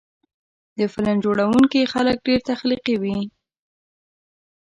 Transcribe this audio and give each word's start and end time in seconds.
د 0.77 0.79
فلم 0.93 1.17
جوړوونکي 1.25 1.81
خلک 1.93 2.17
ډېر 2.27 2.39
تخلیقي 2.51 2.95
وي. 3.01 3.19